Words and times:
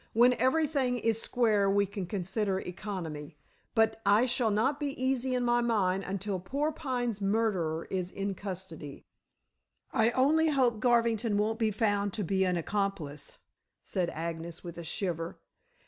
When 0.13 0.33
everything 0.39 0.97
is 0.97 1.21
square 1.21 1.69
we 1.69 1.85
can 1.85 2.07
consider 2.07 2.57
economy. 2.57 3.37
But 3.75 4.01
I 4.03 4.25
shall 4.25 4.49
not 4.49 4.79
be 4.79 4.99
easy 4.99 5.35
in 5.35 5.43
my 5.43 5.61
mind 5.61 6.05
until 6.07 6.39
poor 6.39 6.71
Pine's 6.71 7.21
murderer 7.21 7.85
is 7.91 8.09
in 8.11 8.33
custody." 8.33 9.05
"I 9.93 10.09
only 10.17 10.49
hope 10.49 10.79
Garvington 10.79 11.37
won't 11.37 11.59
be 11.59 11.69
found 11.69 12.13
to 12.13 12.23
be 12.23 12.43
an 12.45 12.57
accomplice," 12.57 13.37
said 13.83 14.09
Agnes, 14.09 14.63
with 14.63 14.79
a 14.79 14.83
shiver. 14.83 15.37